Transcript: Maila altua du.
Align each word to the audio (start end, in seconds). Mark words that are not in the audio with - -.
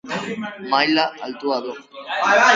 Maila 0.71 1.05
altua 1.27 1.59
du. 1.65 1.75